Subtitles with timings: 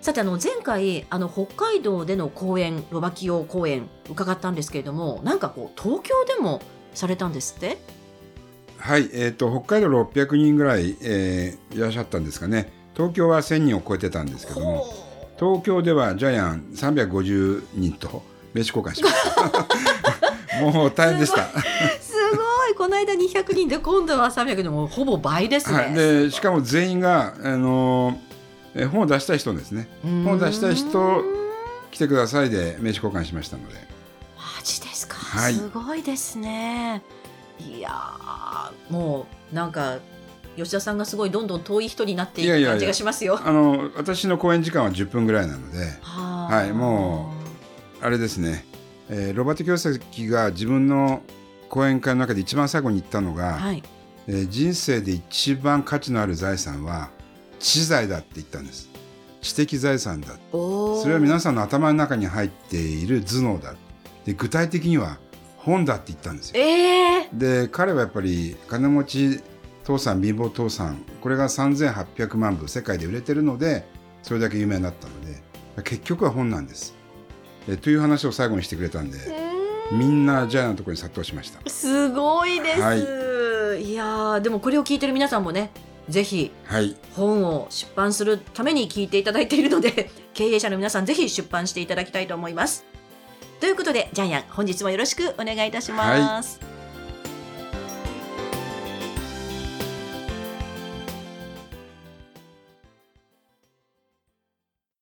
[0.00, 6.62] さてあの前回あの北海道での公演ロバキオ公演伺ったんですけれどもなんかこう東京でも
[6.94, 7.78] されたんですって？
[8.78, 12.72] はいえっ、ー、と北海道600人ぐらい、えー、いらっしゃったんですかね。
[12.96, 14.86] 東京は1000人を超えてたんですけども
[15.38, 18.22] 東京ではジャイアン350人と
[18.52, 20.60] 名刺交換しました。
[20.60, 21.44] もう大変でした。
[22.00, 28.18] すごいこの間200人で今度は300人もほぼ倍ですね、はい、でしかも全員があの
[28.74, 29.88] え本を出したい人ですね。
[30.02, 31.22] 本を出したい人
[31.90, 33.74] 来てくださいで名刺交換しましたので。
[34.36, 37.02] マジですか、はい、すごいですね。
[37.58, 37.92] いや
[38.88, 39.98] もうなんか
[40.56, 43.40] 吉田さんがすごいどんどん遠い人になっていく感じがしますよ。
[43.42, 45.78] あの私の講演時間は10分ぐらいなので。
[46.02, 48.64] はいもうあれですね、
[49.10, 51.22] えー、ロバート教授が自分の
[51.68, 53.82] 講演会の中で一番最後に言ったのが、はい、
[54.26, 57.10] えー、人生で一番価値のある財産は
[57.60, 58.90] 知財だって言ったんです。
[59.40, 63.74] 知的財産だそれは皆さんの頭の中に入っている頭脳だ
[64.24, 65.18] で具体的には
[65.56, 69.40] 本だって言ったんですよ、えー、で彼はやっぱり金持ち
[69.84, 73.86] 父さん貧乏父さんこれが3800万部世界で売れてるので
[74.22, 75.40] それだけ有名になったので
[75.82, 76.94] 結局は本なんです。
[77.68, 79.18] えという話を最後にしてくれたんで、
[79.92, 81.70] みんなジャイアンのところに殺到しました。
[81.70, 82.94] すごいです、は
[83.76, 85.70] い、いやでもこれを聞いてる皆さんもね
[86.10, 86.50] ぜひ
[87.14, 92.84] 本を出版するために聞いていただいているので、 経営者の皆さんぜひ出版していただきたいと思います。
[93.60, 96.58] ということで、ジャイアン、本日もよろしくお願いいたします。
[96.58, 96.66] はい、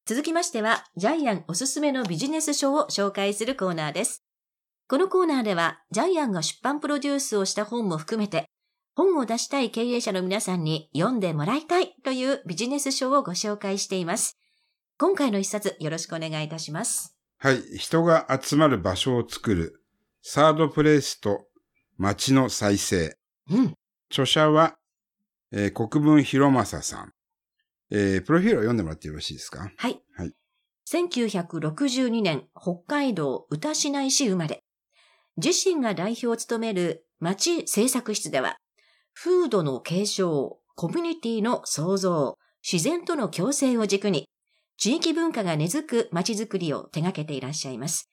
[0.06, 4.24] 続きましては、ジャイアンおすすめのビジネス書を紹介するコーナーです。
[4.88, 8.50] このコーナーでは、ジャイアンが出版プロデュースをした本も含めて、
[8.98, 14.36] 本を出したい経営者の皆さんに読んでもらいたいというビジネス書をご紹介しています。
[14.98, 17.16] 今回の一冊よろしくお願いいたします。
[17.38, 17.62] はい。
[17.78, 19.84] 人が集まる場所を作る
[20.20, 21.44] サードプレイスと
[21.96, 23.16] 街の再生。
[23.48, 23.74] うん。
[24.10, 24.74] 著者は、
[25.52, 27.12] えー、国分博正さん。
[27.92, 29.70] えー、プロフィールを読んでもらってよろしいですか？
[29.76, 30.02] はい。
[30.16, 30.32] はい。
[30.90, 34.64] 1962年、北海道歌志内市生まれ。
[35.36, 38.56] 自身が代表を務める町政策室では、
[39.20, 44.28] 風土の継承、コミュニティの創造、自然との共生を軸に、
[44.76, 48.08] 地域文化が根付く街づくりを手掛けていらっしゃいます。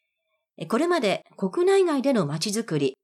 [0.68, 2.98] これまで国内外での街づくり、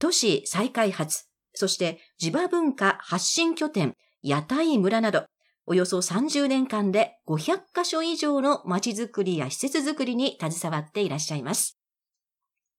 [0.00, 5.26] 都市再開発、そして地場文化発信拠点、屋台村など、
[5.66, 11.78] およそ30年間で500カ所以上の街づくりや施設づくりに携わっていらっしゃいます。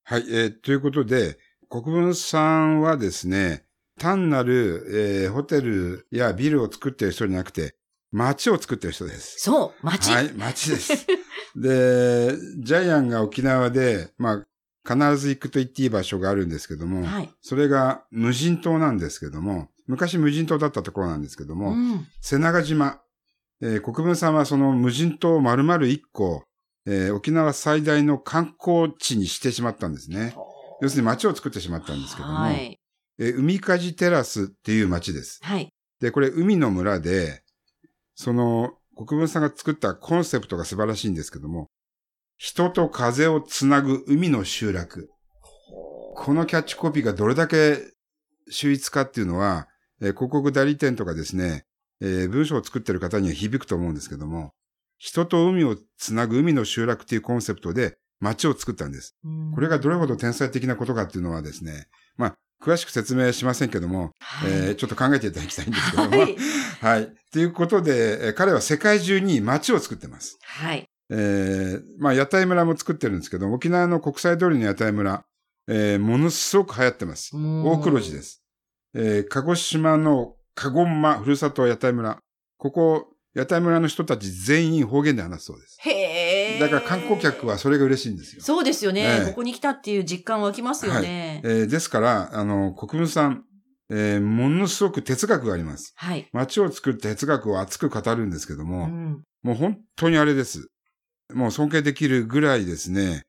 [0.03, 1.37] はい、えー、ということで、
[1.69, 3.63] 国分さんはですね、
[3.99, 7.75] 単なる、えー、ホテルやビルを作ってる人じゃなくて、
[8.11, 9.35] 街を作ってる人です。
[9.39, 10.11] そう、街。
[10.11, 11.07] はい、街です。
[11.55, 14.47] で、ジャイアンが沖縄で、まあ、
[14.87, 23.01] 必ず行くと言っていい場所があるんですけども、はい、それが無人島なんですけども、昔無人島だったところなんですけども、うん、瀬長島、
[23.61, 26.43] えー、国分さんはその無人島丸々一個、
[26.85, 30.35] えー、沖縄最大の観光地にしてしまったんですね。
[30.81, 32.79] 要するに街を作ってしまったんですけども、はい、
[33.19, 35.39] え海かじテラスっていう町です。
[35.43, 35.73] はい。
[35.99, 37.43] で、これ海の村で、
[38.15, 41.67] その国分さんが作ったコンセプトが素晴らしいんですけども、
[42.37, 45.09] 人と風をつなぐ海の集落。
[46.15, 47.77] このキャッチコピーがどれだけ
[48.49, 49.67] 秀逸かっていうのは、
[50.01, 51.65] えー、広告代理店とかですね、
[52.01, 54.53] えー、文章を作ってる方には響くと思うんですけども、
[54.97, 59.15] 人と海をつなぐ海の集落っていうコンセプトで街を作ったんです。
[59.53, 61.87] これがどれほど天才的なことかっていうのはですね、
[62.17, 66.17] まあ、詳しく説明しませんけども、はい、えー、ちょっと考えていただきたいんですけども。
[66.17, 66.35] はい。
[66.81, 67.13] はい。
[67.31, 70.37] ということで、彼は世界中に街を作ってます。
[70.41, 70.89] はい。
[71.09, 75.23] えー、まあ、屋台村も作ってるんですけど、沖縄の国際通りの屋台村、
[75.67, 77.35] えー、ものすごく流行ってます。
[77.35, 78.43] 大黒寺です。
[78.93, 82.19] えー、鹿児島の鹿児島ふるさと屋台村。
[82.57, 85.77] ここ、屋台村の人たち全員方言で話すそうです。
[85.81, 85.96] へえ。
[86.59, 88.41] だから観光客はそれが嬉しいんですよ。
[88.41, 89.23] そうですよね。
[89.27, 91.41] ここに来たっていう実感湧きますよね。
[91.43, 93.43] はい、えー、ですから、あの、国分さん、
[93.89, 95.93] えー、ものすごく哲学があります。
[95.95, 96.27] はい。
[96.33, 100.67] 街を作って哲学を熱く語るんですけども、うん、もう本当にあれです。
[101.33, 103.23] もう尊敬できるぐらいですね、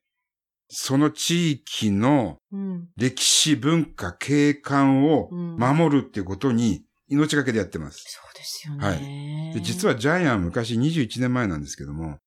[0.69, 2.87] その地域のうん。
[2.95, 8.03] 歴史、文化、景観をうん守るっていうことに命がけでやってます。
[8.07, 8.85] そうですよね。
[8.87, 12.17] はいで実はジャイアンは昔21年前なんですけども、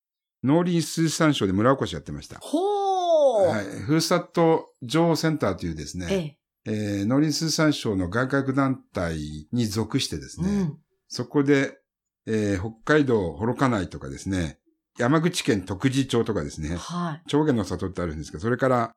[0.45, 2.39] 農林水産省で村おこしやってました。
[2.41, 3.49] ほー。
[3.49, 3.65] はい。
[3.65, 6.71] フーサット情報センターというですえね、え。
[6.73, 10.79] えー農林水産省の外郭団体に属してですね、うん。
[11.09, 11.79] そこで、
[12.27, 14.59] えー北海道幌加内とかですね、
[14.99, 17.23] 山口県徳地町とかですね、はい。
[17.29, 18.93] 長源の里ってあるんですけど、それから、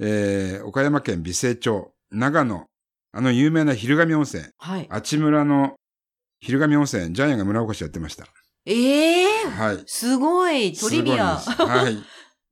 [0.00, 2.66] えー岡山県美星町、長野、
[3.12, 4.86] あの有名な昼神温泉、はい。
[4.90, 5.74] あち村の
[6.40, 8.26] 昼神温泉、ジャイアンが村おこしやってました。
[8.66, 9.82] ええはい。
[9.86, 11.36] すごい、トリビア。
[11.36, 11.98] はい。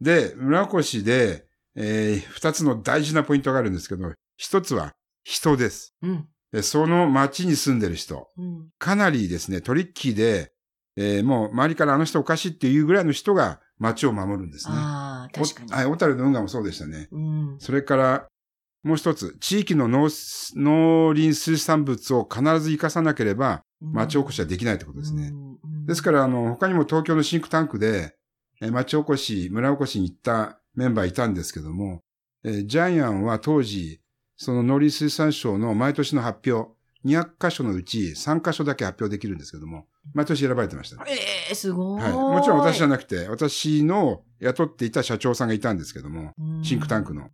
[0.00, 4.93] で、村おこしで、えー二つの大事なポイントがあるんですけど、一つは
[5.25, 5.94] 人です。
[6.03, 6.29] うん。
[6.53, 8.29] でその町に住んでる人。
[8.37, 8.69] うん。
[8.79, 10.53] かなりですね、トリッキーで、
[10.97, 14.75] えーもう周りからあの人おかしいっていうぐらいの人が町を守るんですね。
[14.76, 15.76] ああ、確かにお。
[15.76, 17.08] はい、小樽の運河もそうでしたね。
[17.11, 17.56] うん。
[17.58, 18.26] それから、
[18.82, 20.11] もう一つ、地域の農
[20.56, 25.29] 農林水産物を必ず生かさなければ、町おこしはできないってことですね。
[25.32, 25.51] うん。
[25.87, 28.17] ですから、あの、他にも東京のシンクタンクで、
[28.61, 32.02] えー町おこし、村おこしに行ったメンバーいたんですけども、
[32.44, 34.00] えージャイアンは当時、
[34.37, 36.70] その農林水産省の毎年の発表、
[37.05, 41.05] 200箇所のうち3箇所だけ発表できるんですけども、毎年選ばれてました。
[41.08, 41.17] え
[41.50, 42.02] えすごい。
[42.02, 42.12] はい。
[42.12, 47.31] もちろん私じゃなくて、私の雇っていた社長さんがいたんですけども、うんシンクタンクの。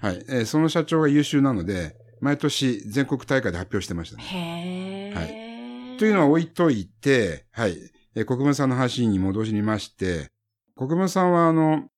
[0.00, 0.24] はい。
[0.28, 4.22] えーその社長が優秀なので、毎年全国大会で発表してましたね。
[4.24, 5.14] へえ。
[5.14, 5.51] はい
[5.98, 7.76] というのは置いといて、はい。
[8.14, 10.30] えー国分さんの話に戻しまして、
[10.76, 11.88] 国分さんはあの、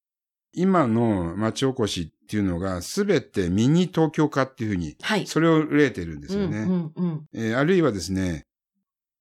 [0.52, 5.26] 今の町おこしっていうのがすべてミニ東京化っていうふうに、はい。
[5.26, 6.58] それを憂えてるんですよね。
[6.58, 7.26] うんうんうん。
[7.34, 8.46] えーあるいはですね、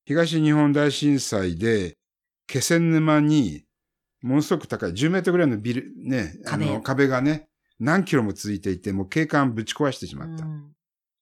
[0.06, 1.98] 東日本大震災で、
[2.46, 3.64] 気仙沼に、
[4.22, 7.48] ものすごく高い10メートルぐらいのビル、ね、あの壁壁がね、
[7.80, 10.46] 何キロも続いていて、もう景観ぶち壊してしまった。
[10.46, 10.70] うん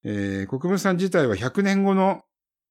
[0.03, 2.24] えー国分さん自体は100年後の、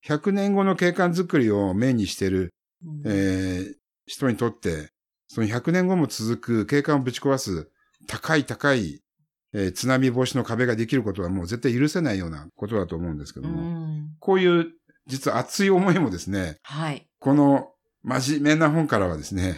[0.06, 2.54] 100年後の景観づくりを目にしてる、
[2.84, 3.74] うんえー
[4.06, 4.90] 人にとって、
[5.28, 7.70] その100年後も続く景観をぶち壊す
[8.08, 9.00] 高い高い、
[9.52, 14.72] えー津波防止の壁ができることはもう絶対許せないようなことだと思うんですけどうも、んこういう
[15.06, 17.06] 実は熱い思いもですね、はい。
[17.20, 17.68] この
[18.02, 19.56] 真面目な本からはですね、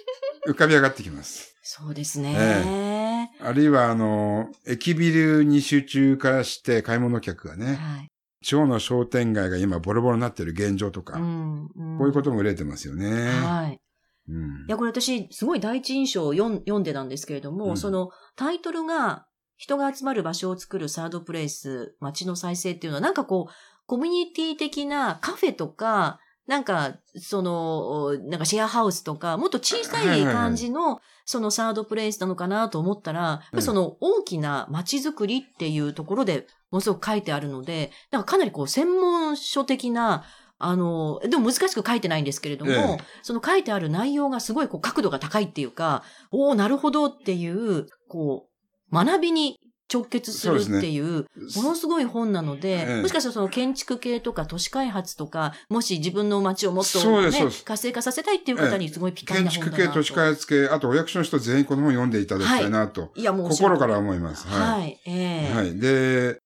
[0.46, 1.54] 浮かび上がってきます。
[1.62, 3.30] そうですね。
[3.40, 8.10] あるいは、あの、駅ビルに集中化して買い物客がね、はい。
[8.44, 11.98] 地方の商店街が今ボロボロになってる現状とか、うんうん。
[11.98, 13.08] こういうことも憂えてますよね。
[13.10, 13.80] はい。
[14.28, 14.66] うん。
[14.68, 17.76] いや、これ私、すごい第一印象を読んでたんですけれども、うん。
[17.78, 19.26] そのタイトルが、
[19.56, 23.52] 人が集まる場所を作るサードプレイス、街の再生っていうのは、なんかこう、
[23.86, 40.24] コミュニティ的なカフェとか、なんか、その、なんかシェアハウスとか、もっと小さい感じの、そのサードプレイスなのかなと思ったら、その大きな街づくりっていうところでものすごく書いてあるので、なんかかなりこう専門書的な、
[40.58, 48.48] あの、でも難しく書いてないんですけれども、ええその書いてある内容がすごいこう角度が高いっていうか、おおなるほどっていう、こ
[48.90, 49.60] う、学びに
[49.92, 57.30] 直結するっていう、ものすごい本なので、ええもしかしたらその建築系とか都市開発とか、もし自分の街をもっと、ね
[57.64, 59.92] 活性化させたいっていう方にすごいぴったり建な本だなと。
[59.92, 64.48] 築系、都市開発系、あとお役所の人全員この本読んでいただきたいなと、いや、もう心から思います。
[64.48, 64.90] ははい。
[64.90, 65.00] い。
[65.06, 65.78] ええはい。
[65.78, 66.40] で、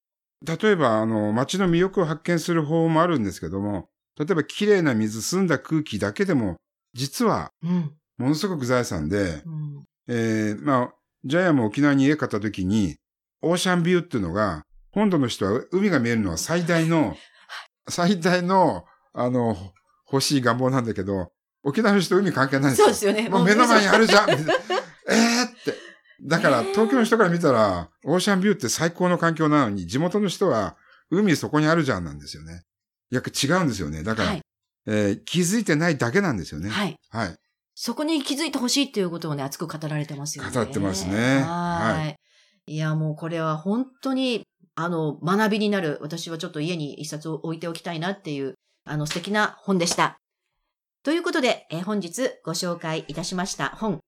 [0.45, 6.57] 例えば、あの、街の魅力を発見する方法もあるんですけども、例えば綺麗な水、澄んだ空気だけでも、
[6.95, 7.93] 実は、うん。
[8.17, 9.85] ものすごく財産で、うん。
[10.09, 12.97] えー、まあ、ジャイアンも沖縄に家買った時に、
[13.43, 17.17] オーシャンビューっていうのが、本土の人は海が見えるのは最大の、
[17.89, 19.57] 最大の、あの、
[20.11, 22.87] 欲しい願望なんだけど、沖縄の人海関係ないんですよ。
[22.87, 23.29] そうですよね。
[23.29, 24.45] もう目の前にあるじゃんえーっ
[25.65, 25.88] て。
[26.29, 30.77] だから、東京の人から見たら、オーシャンビューって最高の環境なのに、地元の人は、
[31.11, 32.63] 海そこにあるじゃんなんですよね。
[33.11, 34.03] いや、違うんですよね。
[34.03, 34.43] だから、はい。
[34.87, 36.69] えー気づいてないだけなんですよね。
[36.71, 36.97] はい。
[37.11, 37.37] はい。
[37.75, 40.51] そこに気づいてほしいっていうことをね、熱く語られてますよね。
[40.53, 42.17] 語ってますねはい。、は
[42.67, 45.99] いや、もうこれは本当に、あの、学びになる。
[46.03, 48.55] 私はちょっと家に一冊置いておきたいなっていう、
[48.85, 50.19] あの、素敵な本でした。
[51.03, 54.01] ということで、えー本日ご紹介いたしました本。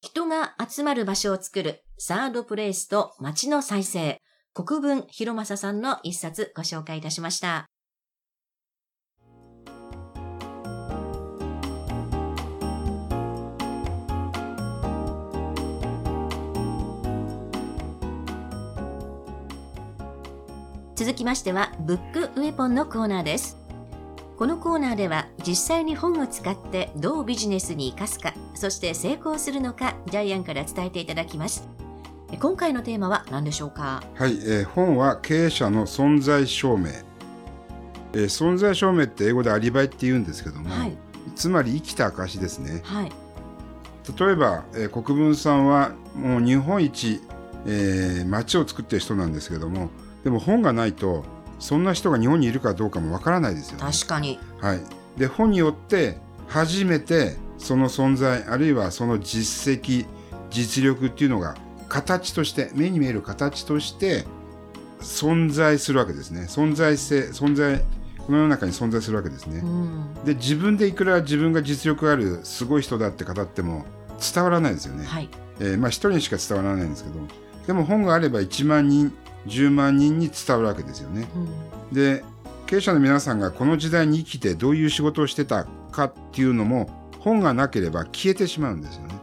[0.00, 4.22] 人が集まる場所を作るサードプレイスと街の再生。
[4.54, 7.66] 国分博正さんの一冊ご紹介いたしました。
[20.96, 23.59] 続きましては、ブックウェポンのコーナーです。
[24.40, 31.68] このコーナーでは実際に本を使ってどうビジネスに生かすか、そして成功するのか、ジャイアンから伝えていただきます。
[32.40, 34.02] 今回のテーマは何でしょうか？
[34.14, 36.86] はい、えー本は経営者の存在証明。
[38.14, 40.96] えー存在証明って英語でアリバイって言うんですけども、はい。
[41.36, 42.80] つまり生きた証ですね。
[42.82, 43.12] はい。
[44.18, 47.20] 例えば、えー国分さんはもう日本一、
[47.66, 49.90] えー街を作ってる人なんですけども
[50.24, 51.26] でも本がないと
[51.60, 53.84] そんな人が日本にいるかどうかもわからないですよね。
[53.84, 54.40] 確かに。
[54.60, 54.80] はい、
[55.16, 60.06] で本によって初めてその存在あるいはその実績
[60.50, 61.54] 実力っていうのが
[61.88, 64.24] 形として目に見える形として
[65.00, 67.82] 存在するわけですね存在性存在
[68.18, 69.58] この世の中に存在するわけですね。
[69.58, 70.14] うん。
[70.24, 73.84] で自分でいくら自分が実力があるすごい人だって語っても
[74.34, 75.04] 伝わらないですよね。
[75.04, 75.28] はい。
[75.58, 77.18] えーまあ一人にしか伝わらないんですけど
[77.66, 79.12] でも本があれば1万人
[79.46, 81.28] 10万人に伝わるわけですよね。
[81.90, 81.94] うん。
[81.94, 82.24] で
[82.66, 89.14] 経営者の皆さんがこの時代に生きてどういう仕事をしてたかっていうのも本がなければ消えてしまうんですよね。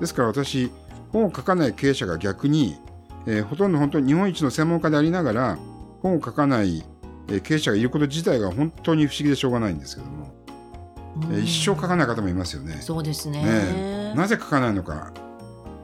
[0.00, 0.70] ですから私
[1.10, 2.76] 本を書かない経営者が逆に、
[3.26, 5.58] えーほとんど本当に日本一の専門家でありながら
[6.00, 6.84] 本を書かない、
[7.28, 10.32] えー経営者がいること自体が本当に不思議でしょうがないんですけども、
[11.32, 12.78] えー一生書かない方もいますよね。
[12.80, 13.42] そうですね。
[13.42, 15.12] ねえなぜ書かないのか、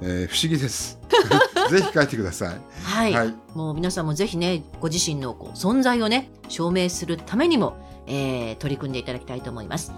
[0.03, 0.99] えー不思議です。
[1.69, 2.61] ぜひ書いてください。
[2.83, 9.93] はい、はいもう皆さんもぜひね、ご自身のこう存在をね、証明するためにも、えー取り組んでいただきたいと思います。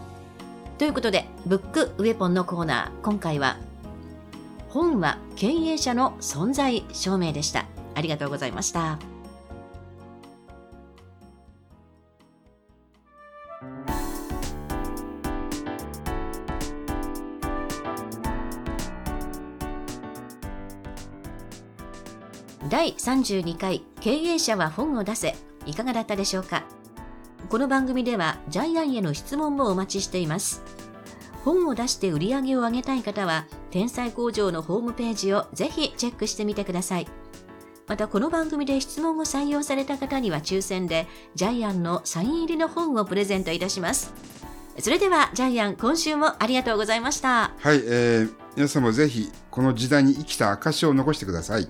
[0.78, 3.56] ということで、ブックウェポンのコーナー、今回は、
[4.68, 7.66] 本は経営者の存在証明でした。
[7.94, 9.09] ありがとうございました。
[22.68, 25.34] 第32回経営者は本を出せ。
[25.66, 26.64] いかがだったでしょうか？
[27.48, 30.62] この番組ではジャイアンへの質問もお待ちしています。
[31.42, 37.08] 本を出して売り上げを上げたい方は天才工場のホームページをぜひチェックしてみてください。
[37.86, 44.12] またこの番組で質問を採用された方には抽選でジャイアンのサイン入りの本をプレゼントいたします。
[44.78, 47.52] それではジャイアン今週もありがとうございました。
[47.58, 51.68] はい、えー皆さんもぜひこの時代に生きた証を残してください。